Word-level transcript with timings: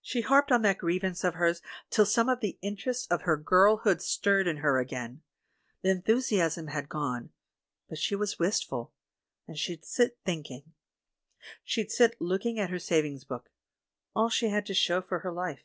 "She 0.00 0.22
harped 0.22 0.50
on 0.50 0.62
that 0.62 0.78
grievance 0.78 1.22
of 1.24 1.34
hers 1.34 1.60
till 1.90 2.06
some 2.06 2.26
of 2.30 2.40
the 2.40 2.56
interests 2.62 3.06
of 3.08 3.20
her 3.20 3.36
girlhood 3.36 4.00
stirred 4.00 4.46
in 4.48 4.56
her 4.64 4.78
again. 4.78 5.20
The 5.82 5.90
enthusiasm 5.90 6.68
had 6.68 6.88
gone, 6.88 7.32
but 7.86 7.98
she 7.98 8.16
was 8.16 8.38
wistful. 8.38 8.94
And 9.46 9.58
she'd 9.58 9.84
sit 9.84 10.16
thinking. 10.24 10.72
She'd 11.64 11.90
sit 11.92 12.18
look 12.18 12.46
ing 12.46 12.58
at 12.58 12.70
her 12.70 12.78
savings 12.78 13.24
book— 13.24 13.50
all 14.16 14.30
she 14.30 14.48
had 14.48 14.64
to 14.64 14.72
show 14.74 15.02
for 15.02 15.18
her 15.18 15.30
life. 15.34 15.64